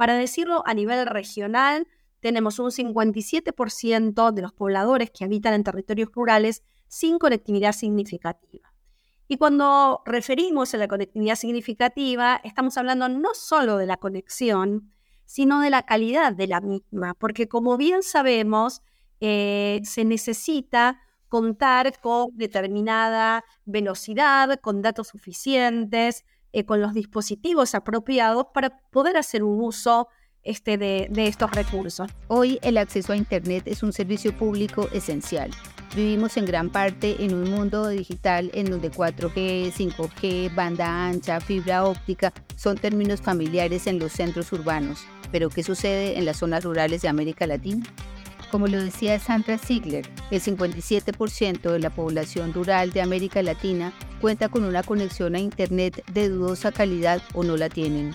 [0.00, 1.86] Para decirlo a nivel regional,
[2.20, 8.72] tenemos un 57% de los pobladores que habitan en territorios rurales sin conectividad significativa.
[9.28, 14.90] Y cuando referimos a la conectividad significativa, estamos hablando no solo de la conexión,
[15.26, 18.80] sino de la calidad de la misma, porque como bien sabemos,
[19.20, 20.98] eh, se necesita
[21.28, 29.42] contar con determinada velocidad, con datos suficientes, eh, con los dispositivos apropiados para poder hacer
[29.42, 30.08] un uso
[30.42, 32.10] este, de, de estos recursos.
[32.28, 35.50] Hoy el acceso a Internet es un servicio público esencial.
[35.94, 41.84] Vivimos en gran parte en un mundo digital en donde 4G, 5G, banda ancha, fibra
[41.84, 45.04] óptica son términos familiares en los centros urbanos.
[45.32, 47.84] Pero ¿qué sucede en las zonas rurales de América Latina?
[48.50, 54.48] Como lo decía Sandra Ziegler, el 57% de la población rural de América Latina cuenta
[54.48, 58.12] con una conexión a Internet de dudosa calidad o no la tienen.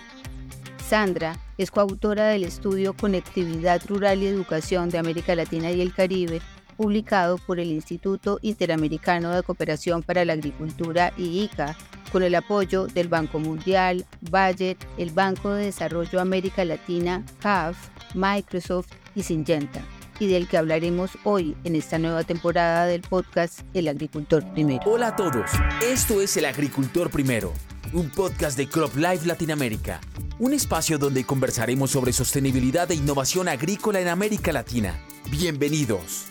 [0.85, 6.41] Sandra es coautora del estudio Conectividad Rural y Educación de América Latina y el Caribe,
[6.75, 11.77] publicado por el Instituto Interamericano de Cooperación para la Agricultura y ICA,
[12.11, 17.77] con el apoyo del Banco Mundial, Bayer, el Banco de Desarrollo América Latina, CAF,
[18.13, 19.81] Microsoft y Syngenta
[20.19, 24.81] y del que hablaremos hoy en esta nueva temporada del podcast El Agricultor Primero.
[24.85, 25.51] Hola a todos,
[25.83, 27.53] esto es El Agricultor Primero,
[27.93, 30.01] un podcast de Crop Life Latinoamérica,
[30.39, 34.95] un espacio donde conversaremos sobre sostenibilidad e innovación agrícola en América Latina.
[35.29, 36.27] Bienvenidos.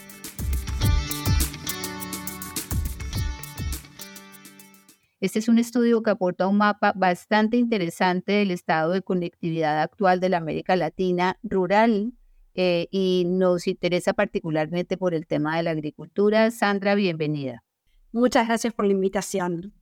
[5.21, 10.21] Este es un estudio que aporta un mapa bastante interesante del estado de conectividad actual
[10.21, 12.13] de la América Latina rural
[12.55, 16.51] eh, y nos interesa particularmente por el tema de la agricultura.
[16.51, 17.65] Sandra, bienvenida.
[18.13, 19.73] Muchas gracias por la invitación.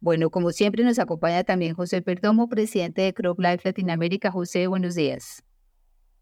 [0.00, 4.30] Bueno, como siempre nos acompaña también José Perdomo, presidente de Crop Life Latinoamérica.
[4.30, 5.42] José, buenos días.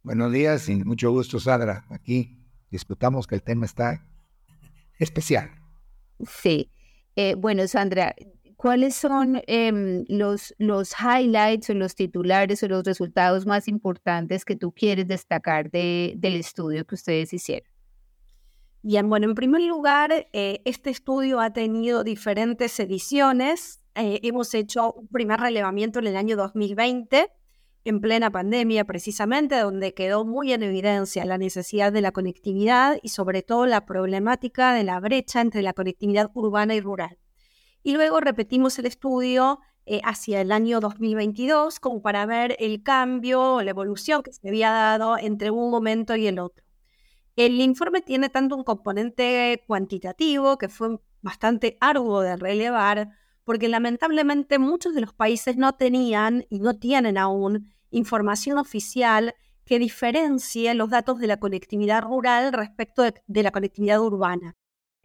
[0.02, 1.84] Buenos días y mucho gusto, Sandra.
[1.88, 2.36] Aquí
[2.70, 4.06] disfrutamos que el tema está
[4.98, 5.50] especial.
[6.26, 6.70] Sí.
[7.16, 8.14] Eh, bueno, Sandra,
[8.64, 14.56] ¿cuáles son em, los, los highlights o los titulares o los resultados más importantes que
[14.56, 17.68] tú quieres destacar de, del estudio que ustedes hicieron?
[18.80, 23.82] Bien, bueno, en primer lugar, eh, este estudio ha tenido diferentes ediciones.
[23.96, 27.30] Eh, hemos hecho un primer relevamiento en el año 2020,
[27.84, 33.10] en plena pandemia precisamente, donde quedó muy en evidencia la necesidad de la conectividad y
[33.10, 37.18] sobre todo la problemática de la brecha entre la conectividad urbana y rural.
[37.84, 43.62] Y luego repetimos el estudio eh, hacia el año 2022 como para ver el cambio,
[43.62, 46.64] la evolución que se había dado entre un momento y el otro.
[47.36, 53.10] El informe tiene tanto un componente cuantitativo, que fue bastante arduo de relevar,
[53.44, 59.34] porque lamentablemente muchos de los países no tenían y no tienen aún información oficial
[59.66, 64.56] que diferencie los datos de la conectividad rural respecto de la conectividad urbana.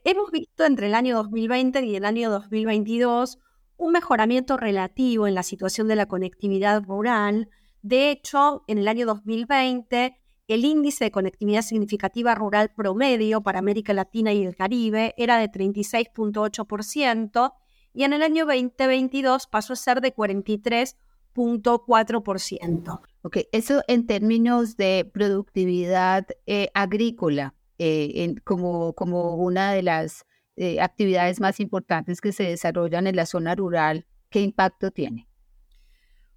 [0.06, 3.38] Hemos visto entre el año 2020 y el año 2022
[3.76, 7.50] un mejoramiento relativo en la situación de la conectividad rural.
[7.82, 10.16] De hecho, en el año 2020,
[10.48, 15.52] el índice de conectividad significativa rural promedio para América Latina y el Caribe era de
[15.52, 17.54] 36.8%
[17.94, 23.02] y en el año 2022 pasó a ser de 43.4%.
[23.22, 27.54] Ok, eso en términos de productividad eh, agrícola.
[27.82, 30.26] Eh, como, como una de las
[30.58, 35.30] eh, actividades más importantes que se desarrollan en la zona rural, ¿qué impacto tiene?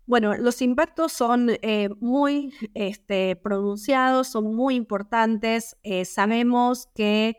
[0.06, 5.76] Bueno, los impactos son eh, muy este, pronunciados, son muy importantes.
[6.04, 7.38] sabemos que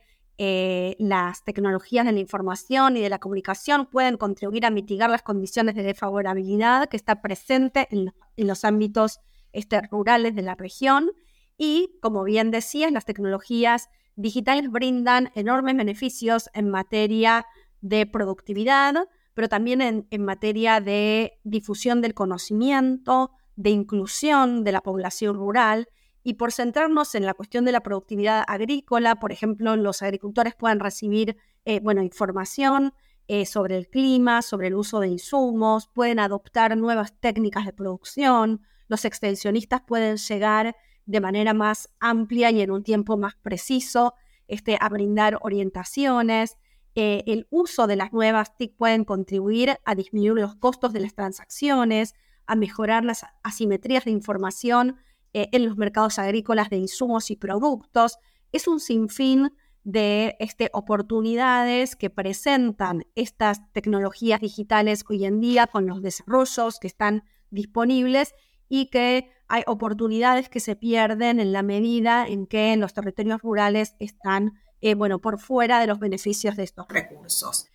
[0.99, 5.75] las tecnologías de la información y de la comunicación pueden contribuir a mitigar las condiciones
[5.75, 9.21] de desfavorabilidad que está presente en, los ámbitos
[9.53, 11.11] este, rurales de la región
[11.57, 17.45] y, como bien decías, las tecnologías digitales brindan enormes beneficios en materia
[17.81, 25.35] de productividad, pero también en, materia de difusión del conocimiento, de inclusión de la población
[25.35, 25.87] rural.
[26.23, 30.79] Y por centrarnos en la cuestión de la productividad agrícola, por ejemplo, los agricultores pueden
[30.79, 31.35] recibir
[31.65, 32.93] eh, bueno, información
[33.27, 38.61] eh, sobre el clima, sobre el uso de insumos, pueden adoptar nuevas técnicas de producción,
[38.87, 40.75] los extensionistas pueden llegar
[41.05, 44.13] de manera más amplia y en un tiempo más preciso
[44.47, 46.57] este, a brindar orientaciones.
[46.95, 51.15] Eh, el uso de las nuevas TIC pueden contribuir a disminuir los costos de las
[51.15, 52.13] transacciones,
[52.45, 54.97] a mejorar las asimetrías de información
[55.33, 58.19] eh, en los mercados agrícolas de insumos y productos.
[58.51, 59.53] Es un sinfín
[59.83, 66.87] de este, oportunidades que presentan estas tecnologías digitales hoy en día con los desarrollos que
[66.87, 68.33] están disponibles
[68.69, 73.95] y que hay oportunidades que se pierden en la medida en que los territorios rurales
[73.99, 77.67] están, eh, bueno, por fuera de los beneficios de estos recursos.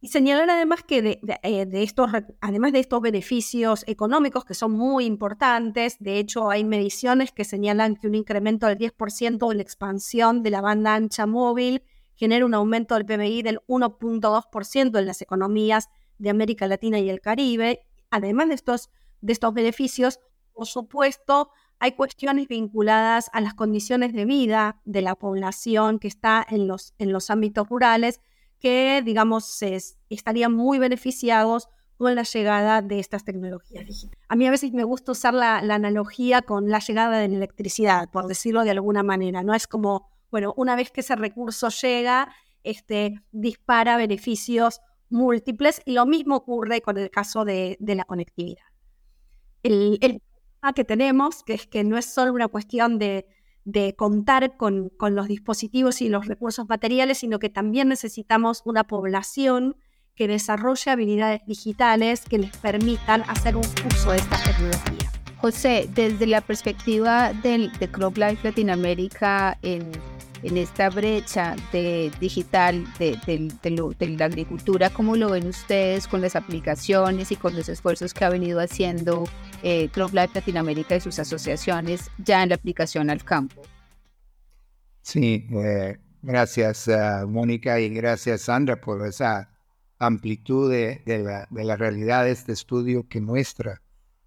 [0.00, 2.10] Y señalar además que de, eh, estos,
[2.40, 7.96] además de estos beneficios económicos que son muy importantes, de hecho hay mediciones que señalan
[7.96, 11.82] que un incremento del 10% en la expansión de la banda ancha móvil
[12.14, 17.20] genera un aumento del PBI del 1.2% en las economías de América Latina y el
[17.20, 17.80] Caribe.
[18.08, 18.88] Además de estos,
[19.20, 20.18] de estos beneficios,
[20.54, 26.46] por supuesto, hay cuestiones vinculadas a las condiciones de vida de la población que está
[26.48, 28.20] en los, en los ámbitos rurales,
[28.58, 29.60] que, digamos,
[30.08, 34.18] estarían muy beneficiados con la llegada de estas tecnologías digitales.
[34.28, 38.10] A mí a veces me gusta usar la, analogía con la llegada de la electricidad,
[38.10, 39.42] por decirlo de alguna manera.
[39.42, 44.80] No es como, bueno, una vez que ese recurso llega, este, dispara beneficios
[45.10, 48.64] múltiples y lo mismo ocurre con el caso de, la conectividad.
[49.62, 50.20] El,
[50.72, 53.26] que tenemos, que es que no es solo una cuestión de
[53.64, 59.76] de contar con, los dispositivos y los recursos materiales, sino que también necesitamos una población
[60.14, 65.10] que desarrolle habilidades digitales que les permitan hacer un uso de esta tecnología.
[65.38, 69.90] José, desde la perspectiva del, de CropLife Latinoamérica en
[70.44, 73.18] en esta brecha de digital de,
[74.18, 78.28] la agricultura, ¿cómo lo ven ustedes con las aplicaciones y con los esfuerzos que ha
[78.28, 79.24] venido haciendo
[79.62, 83.62] eh, Club Life Latinoamérica y sus asociaciones ya en la aplicación al campo?
[85.00, 89.50] Sí, eh, gracias uh, Mónica y gracias Sandra por esa
[89.98, 93.80] amplitud de, la, de, la, realidad de este estudio que muestra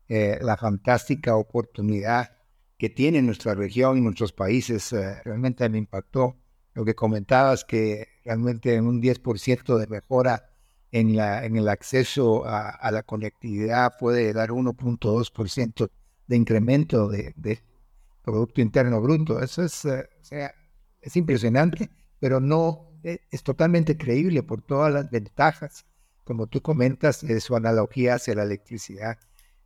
[0.07, 2.36] eh, la fantástica oportunidad
[2.77, 4.93] que tiene nuestra región y nuestros países.
[4.93, 6.37] Eh, realmente me impactó
[6.73, 10.51] lo que comentabas, que realmente un 10% de mejora
[10.91, 15.89] en, en el acceso a, la conectividad puede dar 1.2%
[16.27, 17.33] de incremento de,
[18.21, 19.41] Producto Interno Bruto.
[19.41, 20.51] Eso es, eh,
[21.01, 21.89] es impresionante,
[22.19, 25.85] pero no es, es, totalmente creíble por todas las ventajas,
[26.25, 29.17] como tú comentas, de su analogía hacia la electricidad.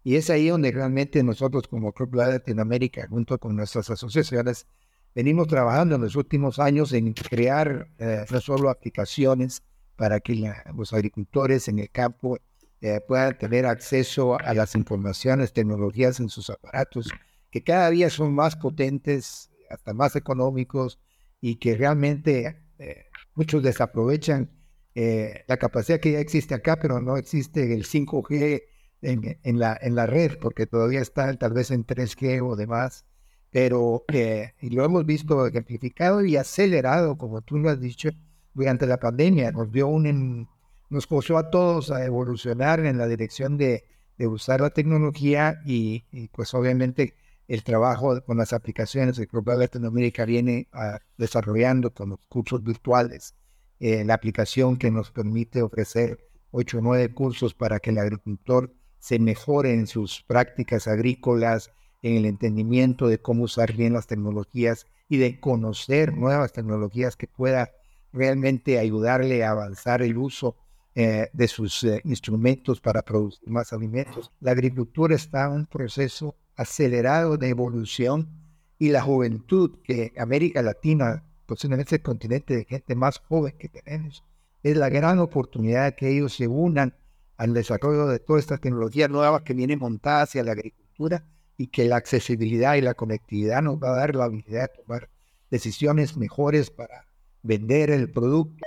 [0.03, 4.65] Y es ahí donde realmente nosotros como Club Latinoamérica, junto con nuestras asociaciones,
[5.13, 9.61] venimos trabajando en los últimos años en crear eh, no solo aplicaciones
[9.95, 12.39] para que los agricultores en el campo
[12.81, 17.11] eh, puedan tener acceso a las informaciones, tecnologías en sus aparatos,
[17.51, 20.99] que cada día son más potentes, hasta más económicos
[21.39, 23.05] y que realmente eh,
[23.35, 24.49] muchos desaprovechan
[24.93, 28.61] la capacidad que ya existe acá, pero no existe el 5G
[29.01, 33.05] en, la, en la red, porque todavía están tal vez en 3G o demás,
[33.49, 38.09] pero eh, y lo hemos visto ejemplificado y acelerado, como tú lo has dicho,
[38.53, 39.51] durante la pandemia.
[39.51, 40.47] Nos dio un,
[40.89, 43.83] nos forzó a todos a evolucionar en la dirección de,
[44.17, 47.15] de usar la tecnología y, pues obviamente
[47.47, 53.35] el trabajo con las aplicaciones que Global Latinoamérica viene ah, desarrollando con los cursos virtuales,
[53.79, 56.19] eh, la aplicación que nos permite ofrecer
[56.51, 61.71] 8 o 9 cursos para que el agricultor se mejore en sus prácticas agrícolas,
[62.03, 67.27] en el entendimiento de cómo usar bien las tecnologías y de conocer nuevas tecnologías que
[67.27, 67.71] pueda
[68.13, 70.55] realmente ayudarle a avanzar el uso
[70.93, 74.31] eh, de sus eh, instrumentos para producir más alimentos.
[74.39, 78.29] La agricultura está en un proceso acelerado de evolución
[78.77, 84.23] y la juventud que América Latina, posiblemente el continente de gente más joven que tenemos,
[84.61, 86.93] es la gran oportunidad que ellos se unan
[87.41, 91.25] al desarrollo de todas estas tecnologías nuevas que vienen montadas hacia la agricultura
[91.57, 95.09] y que la accesibilidad y la conectividad nos va a dar la habilidad de tomar
[95.49, 97.07] decisiones mejores para
[97.41, 98.63] vender el producto,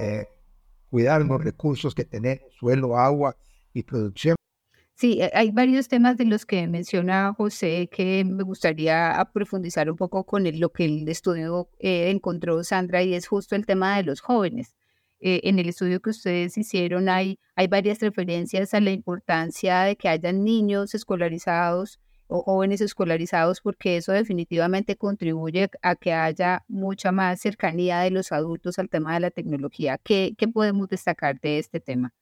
[0.00, 0.26] eh,
[0.90, 3.36] cuidar los recursos que tenemos, suelo, agua
[3.72, 4.34] y producción.
[4.96, 9.96] Sí, eh, hay varios temas de los que menciona José que me gustaría profundizar un
[9.96, 14.02] poco con lo que el estudio eh, encontró Sandra y es justo el tema de
[14.02, 14.74] los jóvenes.
[15.20, 19.96] Eh, en el estudio que ustedes hicieron hay, hay varias referencias a la importancia de
[19.96, 27.12] que hayan niños escolarizados o jóvenes escolarizados porque eso definitivamente contribuye a que haya mucha
[27.12, 29.98] más cercanía de los adultos al tema de la tecnología.
[29.98, 32.12] ¿Qué, qué podemos destacar de este tema?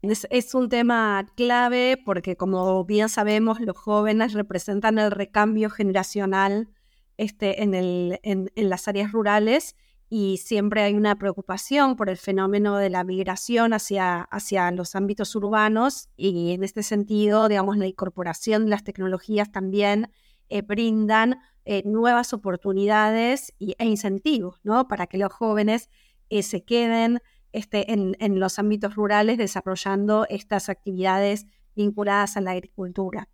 [0.00, 6.68] Es, es, un tema clave porque, como bien sabemos, los jóvenes representan el recambio generacional
[7.16, 9.76] este, en, el, en, en las áreas rurales
[10.16, 15.34] y siempre hay una preocupación por el fenómeno de la migración hacia, hacia los ámbitos
[15.34, 20.12] urbanos y en este sentido, digamos, la incorporación de las tecnologías también
[20.50, 24.86] eh, brindan eh, nuevas oportunidades e incentivos ¿no?
[24.86, 25.90] para que los jóvenes
[26.28, 27.18] eh, se queden
[27.50, 31.44] este, en, en, los ámbitos rurales desarrollando estas actividades
[31.74, 33.28] vinculadas a la agricultura.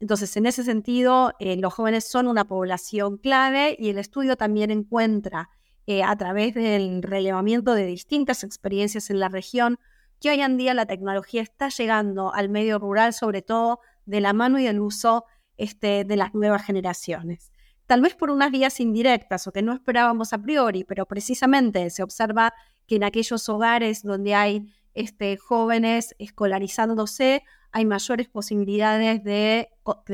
[0.00, 5.50] Entonces, en ese sentido, los jóvenes son una población clave y el estudio también encuentra
[5.86, 9.78] eh, a través del relevamiento de distintas experiencias en la región
[10.20, 14.32] que hoy en día la tecnología está llegando al medio rural, sobre todo de la
[14.32, 15.24] mano y del uso
[15.56, 17.50] este, de las nuevas generaciones.
[17.86, 22.02] Tal vez por unas vías indirectas o que no esperábamos a priori, pero precisamente se
[22.02, 22.54] observa
[22.86, 29.70] que en aquellos hogares donde hay este, jóvenes escolarizándose, hay mayores posibilidades de,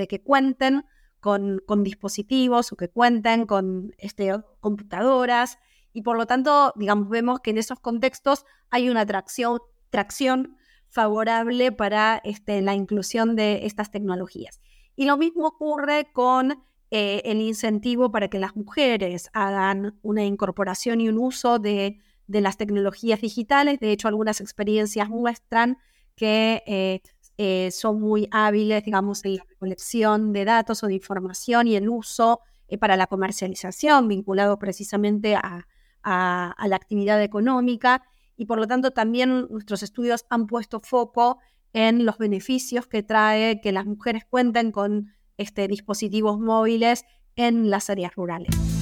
[0.08, 0.84] que cuenten
[1.20, 5.58] con, dispositivos o que cuenten con este, computadoras
[5.92, 9.60] y por lo tanto, digamos, vemos que en esos contextos hay una tracción,
[9.90, 10.56] tracción
[10.88, 14.60] favorable para este, la inclusión de estas tecnologías.
[14.96, 21.00] Y lo mismo ocurre con eh, el incentivo para que las mujeres hagan una incorporación
[21.00, 23.80] y un uso de, las tecnologías digitales.
[23.80, 25.78] De hecho, algunas experiencias muestran
[26.14, 27.00] que eh,
[27.38, 31.88] eh, son muy hábiles, digamos, en la recolección de datos o de información y el
[31.88, 32.40] uso
[32.80, 35.66] para la comercialización, vinculado precisamente a,
[36.04, 38.02] la actividad económica.
[38.36, 41.38] Y por lo tanto, también nuestros estudios han puesto foco
[41.72, 47.04] en los beneficios que trae que las mujeres cuenten con este, dispositivos móviles
[47.36, 48.77] en las áreas rurales.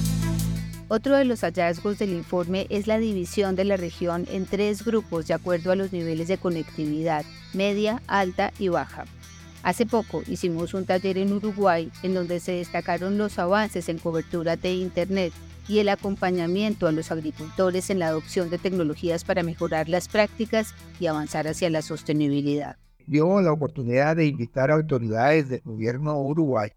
[0.89, 5.27] Otro de los hallazgos del informe es la división de la región en tres grupos
[5.27, 9.03] de acuerdo a los niveles de conectividad, media, alta y baja.
[9.63, 14.55] Hace poco hicimos un taller en Uruguay en donde se destacaron los avances en cobertura
[14.55, 15.33] de Internet
[15.67, 20.73] y el acompañamiento a los agricultores en la adopción de tecnologías para mejorar las prácticas
[21.01, 22.77] y avanzar hacia la sostenibilidad
[23.07, 26.71] dio la oportunidad de invitar a autoridades del gobierno Uruguay,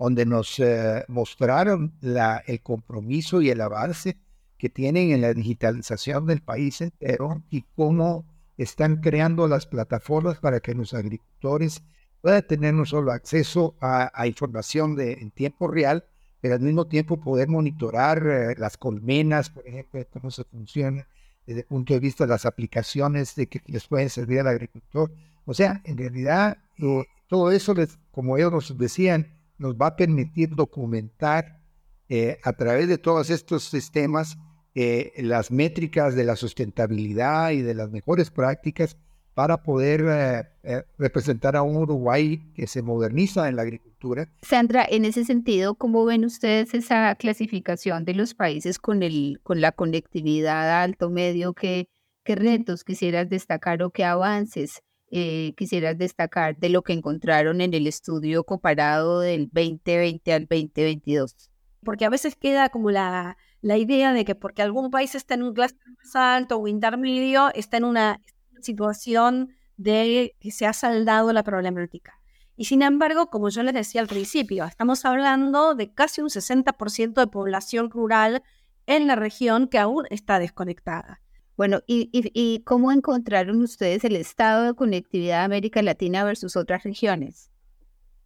[0.00, 4.16] donde nos eh, mostraron la, el compromiso y el avance
[4.56, 8.24] que tienen en la digitalización del país entero y cómo
[8.56, 11.82] están creando las plataformas para que los agricultores
[12.22, 16.06] puedan tener no solo acceso a, información de, en tiempo real,
[16.40, 21.06] pero al mismo tiempo poder monitorar eh, las colmenas, por ejemplo, cómo se funciona
[21.46, 25.12] desde el punto de vista de las aplicaciones de que les pueden servir al agricultor.
[25.44, 27.74] O sea, en realidad, eh, todo eso,
[28.10, 31.60] como ellos nos decían, nos va a permitir documentar
[32.08, 34.36] eh, a través de todos estos sistemas
[34.74, 38.96] eh, las métricas de la sustentabilidad y de las mejores prácticas
[39.34, 40.50] para poder
[40.98, 44.28] representar a un Uruguay que se moderniza en la agricultura.
[44.42, 49.60] Sandra, en ese sentido, ¿cómo ven ustedes esa clasificación de los países con, el, con
[49.60, 51.54] la conectividad alto, medio?
[51.54, 51.88] ¿Qué,
[52.24, 57.74] qué retos quisieras destacar o qué avances eh, quisieras destacar de lo que encontraron en
[57.74, 61.50] el estudio comparado del 2020 al 2022?
[61.82, 65.42] Porque a veces queda como la, la idea de que porque algún país está en
[65.42, 68.20] un clase más alto o intermedio, está en una
[68.60, 72.20] situación de que se ha saldado la problemática.
[72.56, 77.14] Y sin embargo, como yo les decía al principio, estamos hablando de casi un 60%
[77.14, 78.42] de población rural
[78.86, 81.22] en la región que aún está desconectada.
[81.60, 87.50] Bueno, y, cómo encontraron ustedes el estado de conectividad de América Latina versus otras regiones?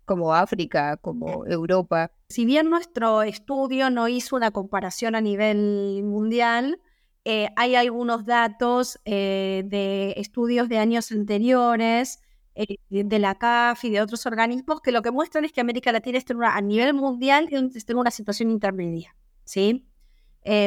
[0.05, 2.13] como África, como Europa.
[2.29, 6.79] Si bien nuestro estudio no hizo una comparación a nivel mundial,
[7.25, 12.21] eh, hay algunos datos eh, de estudios de años anteriores,
[12.55, 15.91] eh, de la CAF y de otros organismos, que lo que muestran es que América
[15.91, 19.17] Latina está a nivel mundial está en una situación intermedia.
[19.43, 19.89] ¿sí?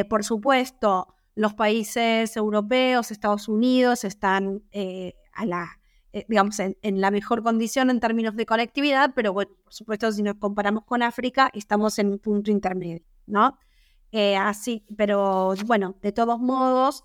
[0.10, 5.79] por supuesto, los países europeos, Estados Unidos, están eh, a la,
[6.12, 10.24] eh, digamos, en, la mejor condición en términos de conectividad, pero bueno, por supuesto, si
[10.24, 13.60] nos comparamos con África, estamos en un punto intermedio, ¿no?
[14.12, 17.03] Eh, así, pero bueno, de todos modos,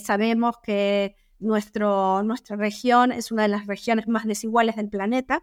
[0.00, 5.42] sabemos que nuestro, nuestra región es una de las regiones más desiguales del planeta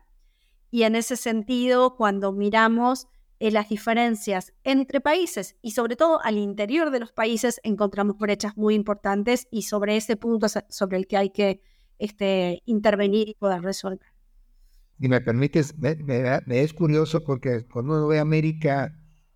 [0.70, 3.10] y en ese sentido, cuando miramos
[3.50, 8.76] las diferencias entre países y sobre todo al interior de los países encontramos brechas muy
[8.76, 11.62] importantes y sobre ese punto sobre el que hay que
[11.98, 14.08] este, intervenir y poder resolver.
[15.00, 15.98] Si me permites, me,
[16.48, 18.96] es curioso porque cuando uno ve América,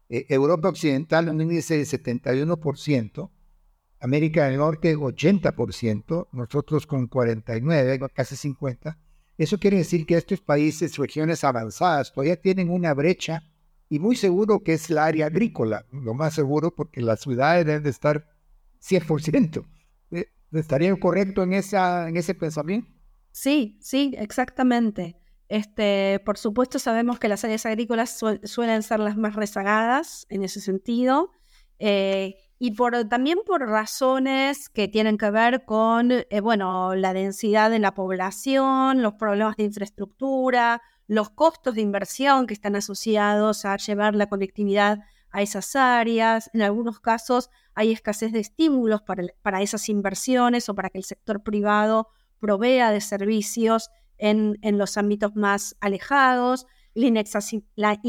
[0.10, 3.32] eh, Europa Occidental, un índice de 71%,
[4.00, 8.96] América del Norte 80%, nosotros con 49, casi 50%.
[9.38, 13.44] Eso quiere decir que estos países, regiones avanzadas, todavía tienen una brecha
[13.96, 17.84] y muy seguro que es la área agrícola, lo más seguro porque las ciudades deben
[17.84, 18.28] de estar
[18.82, 19.66] 100%.
[20.12, 22.92] Eh, ¿Estaría correcto en, esa, en ese pensamiento?
[23.32, 25.16] Sí, sí, exactamente.
[25.48, 30.60] Este, por supuesto sabemos que las áreas agrícolas suelen ser las más rezagadas en ese
[30.60, 31.32] sentido
[31.80, 37.70] eh, y por, también por razones que tienen que ver con, eh, bueno, la densidad
[37.70, 43.78] de la población, los problemas de infraestructura, los costos de inversión que están asociados a
[43.78, 45.00] llevar la conectividad
[45.32, 46.50] a esas áreas.
[46.54, 51.04] En algunos casos hay escasez de estímulos para, para esas inversiones o para que el
[51.04, 52.10] sector privado
[52.40, 58.00] provea de servicios en, en los ámbitos más alejados la,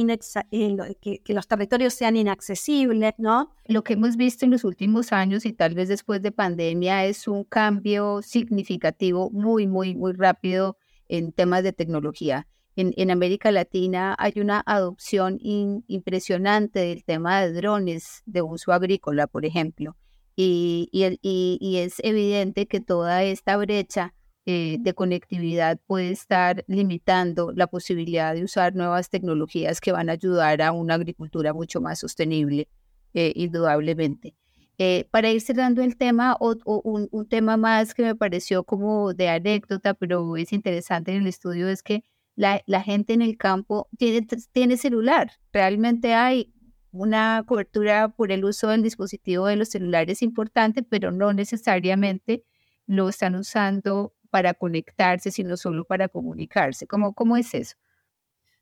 [0.53, 3.53] eh, que, los territorios sean inaccesibles, ¿no?
[3.67, 7.27] Lo que hemos visto en los últimos años y tal vez después de pandemia es
[7.27, 12.47] un cambio significativo, muy, muy, muy rápido en temas de tecnología.
[12.77, 19.47] En, América Latina hay una adopción impresionante del tema de drones de uso agrícola, por
[19.47, 19.97] ejemplo.
[20.37, 24.13] Y, y, y es evidente que toda esta brecha
[24.49, 30.13] eh, de conectividad puede estar limitando la posibilidad de usar nuevas tecnologías que van a
[30.13, 32.69] ayudar a una agricultura mucho más sostenible,
[33.13, 34.37] eh, indudablemente.
[34.79, 39.29] Eh, para ir cerrando el tema, o, un, tema más que me pareció como de
[39.31, 42.05] anécdota, pero es interesante en el estudio, es que
[42.37, 45.33] la, la gente en el campo tiene, tiene celular.
[45.53, 46.53] Realmente hay
[46.93, 52.45] una cobertura por el uso del dispositivo de los celulares importante, pero no necesariamente
[52.87, 56.87] lo están usando para conectarse, sino solo para comunicarse.
[56.87, 57.77] ¿Cómo, cómo es eso?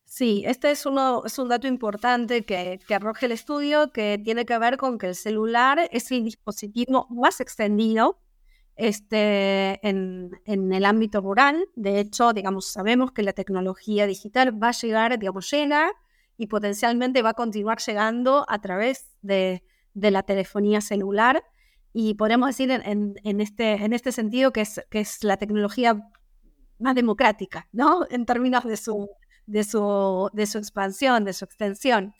[0.04, 4.44] Sí, este es, uno, es un dato importante que, que arroja el estudio que tiene
[4.44, 8.20] que ver con que el celular es el dispositivo más extendido
[8.76, 11.66] este, en, en, el ámbito rural.
[11.76, 15.90] De hecho, digamos, sabemos que la tecnología digital va a llegar, digamos, llega
[16.36, 19.62] y potencialmente va a continuar llegando a través de,
[19.94, 21.44] de la telefonía celular
[21.92, 25.96] y podemos decir en, en, este, en este sentido que es, que es la tecnología
[26.80, 28.06] más democrática, ¿no?
[28.10, 29.08] En términos de su,
[29.46, 32.12] de su, de su expansión, de su extensión.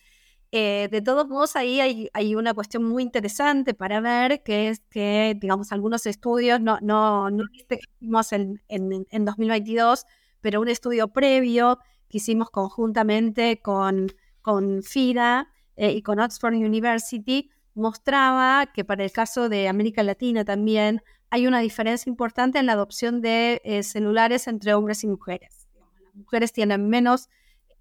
[0.57, 4.83] Eh, de todos modos, ahí hay, hay, una cuestión muy interesante para ver, que es
[4.89, 10.07] que, digamos, algunos estudios, no, no, no hicimos en, en, en 2022,
[10.41, 17.51] pero un estudio previo que hicimos conjuntamente con, con FIDA eh, y con Oxford University,
[17.75, 22.75] mostraba que para el caso de América Latina también hay una diferencia importante en la
[22.75, 25.67] adopción de eh, celulares entre hombres y mujeres.
[26.05, 27.29] Las mujeres tienen menos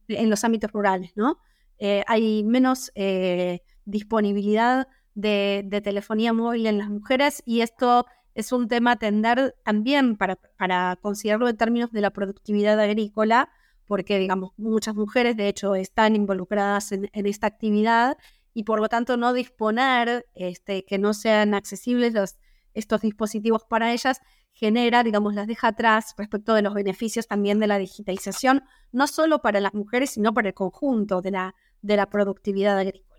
[0.07, 1.37] en los ámbitos rurales, ¿no?
[1.85, 8.69] Eh, hay menos eh, disponibilidad de, telefonía móvil en las mujeres y esto es un
[8.69, 13.49] tema a atender también para, para considerarlo en términos de la productividad agrícola,
[13.85, 18.17] porque, digamos, muchas mujeres, de hecho, están involucradas en esta actividad
[18.53, 22.37] y por lo tanto no disponer este, que no sean accesibles
[22.73, 24.21] estos dispositivos para ellas
[24.53, 29.41] genera, digamos, las deja atrás respecto de los beneficios también de la digitalización, no solo
[29.41, 33.13] para las mujeres, sino para el conjunto de la, de la productividad agrícola.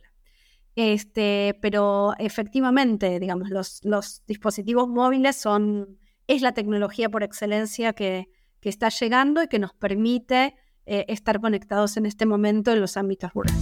[0.74, 8.29] Este, pero efectivamente, digamos, los, los dispositivos móviles son, es la tecnología por excelencia que,
[8.61, 12.96] que está llegando y que nos permite eh, estar conectados en este momento en los
[12.96, 13.61] ámbitos rurales.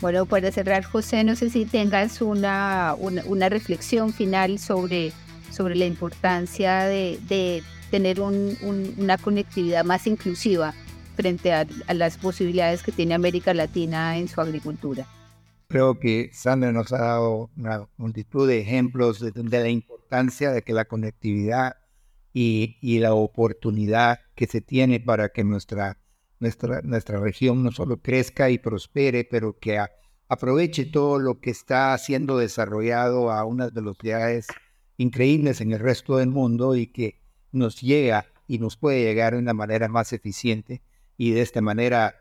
[0.00, 5.12] Bueno, para cerrar, José, no sé si tengas una, una, reflexión final sobre,
[5.50, 10.74] sobre la importancia de, tener una conectividad más inclusiva
[11.14, 15.06] frente a, las posibilidades que tiene América Latina en su agricultura.
[15.68, 20.72] Creo que Sandra nos ha dado una multitud de ejemplos de, la importancia de que
[20.72, 21.76] la conectividad
[22.32, 25.98] y, la oportunidad que se tiene para que nuestra
[26.40, 29.78] nuestra, nuestra región no solo crezca y prospere, pero que
[30.28, 34.46] aproveche todo lo que está siendo desarrollado a unas velocidades
[34.96, 37.20] increíbles en el resto del mundo y que
[37.52, 40.82] nos llega y nos puede llegar de una manera más eficiente
[41.16, 42.20] y de esta manera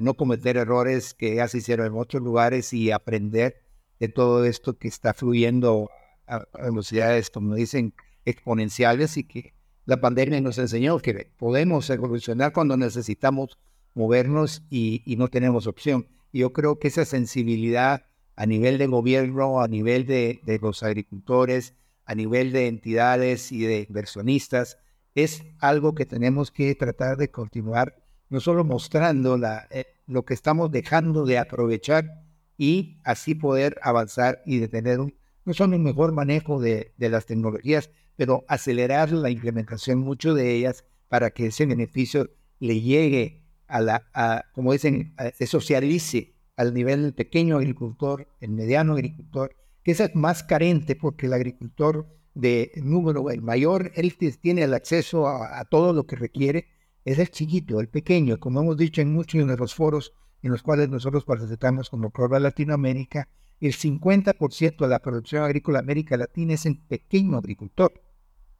[0.00, 3.62] no cometer errores que ya se hicieron en otros lugares y aprender
[3.98, 5.88] de todo esto que está fluyendo
[6.26, 12.76] a velocidades, como dicen, exponenciales y que la pandemia nos enseñó que podemos evolucionar cuando
[12.76, 13.58] necesitamos
[13.94, 16.06] movernos y, no tenemos opción.
[16.30, 21.74] Y yo creo que esa sensibilidad a nivel de gobierno, a nivel de, los agricultores,
[22.04, 24.78] a nivel de entidades y de inversionistas,
[25.14, 28.01] es algo que tenemos que tratar de continuar,
[28.32, 32.24] no solo mostrando la, eh, lo que estamos dejando de aprovechar
[32.56, 35.14] y así poder avanzar y de tener un,
[35.44, 40.54] no solo un mejor manejo de, de las tecnologías, pero acelerar la implementación mucho de
[40.54, 47.02] ellas para que ese beneficio le llegue a la, como dicen, se socialice al nivel
[47.02, 53.30] del pequeño agricultor, el mediano agricultor, que es más carente porque el agricultor de número,
[53.30, 56.68] el mayor, él tiene el acceso a, todo lo que requiere,
[57.04, 60.12] es el chiquito, el pequeño, como hemos dicho en muchos de los foros
[60.42, 63.28] en los cuales nosotros participamos como Corva Latinoamérica,
[63.60, 67.92] el 50% de la producción agrícola de América Latina es el pequeño agricultor.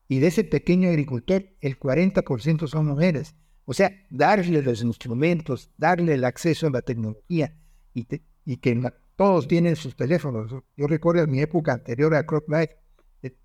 [0.07, 3.35] Y de ese pequeño agricultor, el 40% son mujeres.
[3.65, 7.57] O sea, darle los instrumentos, darle el acceso a la tecnología
[7.95, 10.55] y, que todos tienen sus teléfonos.
[10.77, 12.77] Yo recuerdo en mi época anterior a Crop Life,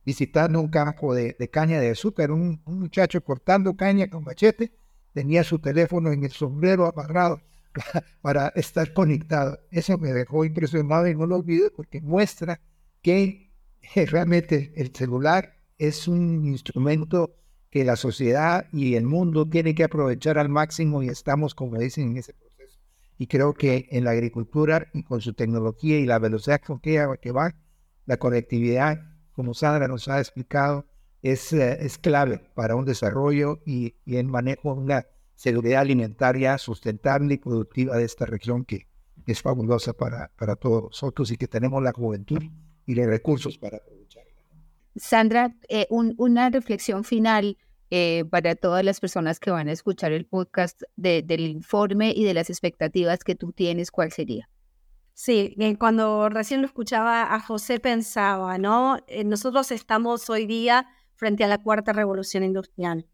[0.06, 4.74] visitando un campo de, caña de azúcar, un, muchacho cortando caña con machete,
[5.18, 7.42] tenía su teléfono en el sombrero amarrado
[8.22, 9.58] para estar conectado.
[9.72, 12.62] Eso me dejó impresionado y no lo olvido porque muestra
[13.02, 13.50] que
[13.96, 17.36] realmente el celular es un instrumento
[17.72, 22.12] que la sociedad y el mundo tienen que aprovechar al máximo y estamos, como dicen,
[22.12, 22.78] en ese proceso.
[23.18, 27.32] Y creo que en la agricultura y con su tecnología y la velocidad con que
[27.32, 27.56] va,
[28.06, 29.02] la conectividad
[29.32, 30.86] como Sandra nos ha explicado,
[31.22, 36.58] es, eh, es clave para un desarrollo y, y el manejo de una seguridad alimentaria
[36.58, 38.88] sustentable y productiva de esta región que
[39.26, 42.42] es fabulosa para, para todos nosotros y que tenemos la juventud
[42.86, 44.32] y los recursos para aprovecharla.
[44.96, 47.58] Sandra, eh, una reflexión final
[47.90, 52.34] eh, para todas las personas que van a escuchar el podcast del informe y de
[52.34, 54.50] las expectativas que tú tienes, ¿cuál sería?
[55.14, 58.98] Sí, eh, cuando recién lo escuchaba a José pensaba, ¿no?
[59.08, 63.06] Eh, nosotros estamos hoy día frente a la cuarta revolución industrial.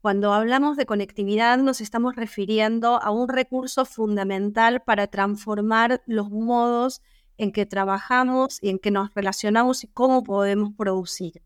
[0.00, 7.02] Cuando hablamos de conectividad nos estamos refiriendo a un recurso fundamental para transformar los modos
[7.38, 11.42] en que trabajamos y en que nos relacionamos y cómo podemos producir.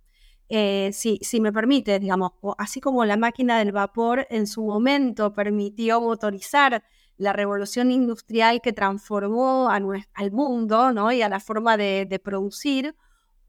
[0.51, 5.33] Eh, si, si me permite, digamos, así como la máquina del vapor en su momento
[5.33, 6.83] permitió motorizar
[7.21, 11.13] la revolución industrial que transformó al mundo ¿no?
[11.13, 12.97] y a la forma de, producir,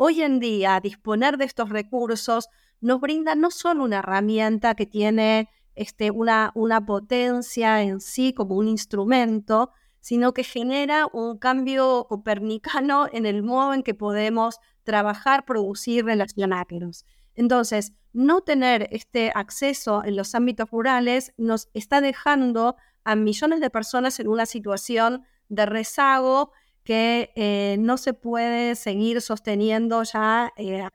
[0.03, 5.47] hoy en día disponer de estos recursos nos brinda no solo una herramienta que tiene
[5.75, 13.09] este, una, una potencia en sí como un instrumento, sino que genera un cambio copernicano
[13.13, 17.05] en el modo en que podemos trabajar, producir, relacionarnos.
[17.35, 23.69] Entonces, no tener este acceso en los ámbitos rurales nos está dejando a millones de
[23.69, 30.87] personas en una situación de rezago que eh, no se puede seguir sosteniendo ya eh,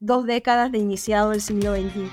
[0.00, 2.10] dos décadas de iniciado el siglo XXI.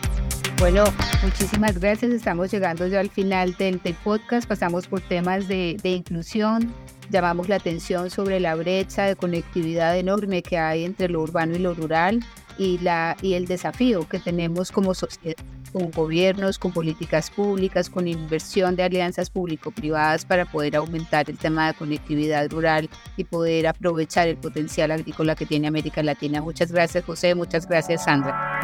[0.60, 0.86] Bueno,
[1.22, 2.12] muchísimas gracias.
[2.12, 4.48] Estamos llegando ya al final del, podcast.
[4.48, 6.74] Pasamos por temas de, de, inclusión.
[7.10, 11.60] Llamamos la atención sobre la brecha de conectividad enorme que hay entre lo urbano y
[11.60, 12.26] lo rural
[12.58, 15.36] y, la, y el desafío que tenemos como sociedad
[15.76, 21.68] con gobiernos, con políticas públicas, con inversión de alianzas público-privadas para poder aumentar el tema
[21.68, 26.42] de conectividad rural y poder aprovechar el potencial agrícola que tiene América Latina.
[26.42, 28.62] Muchas gracias José, muchas gracias Sandra.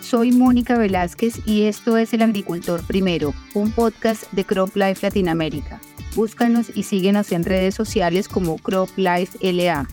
[0.00, 5.80] Soy Mónica Velázquez y esto es El Agricultor Primero, un podcast de Crop Life Latinoamérica.
[6.16, 9.86] Búscanos y síguenos en redes sociales como Crop Life LA.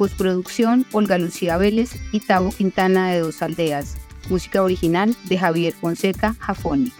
[0.00, 3.98] Postproducción, Olga Lucía Vélez y Tavo Quintana de Dos Aldeas.
[4.30, 6.90] Música original de Javier Fonseca Jafoni.